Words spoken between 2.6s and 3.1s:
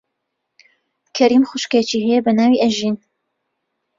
ئەژین.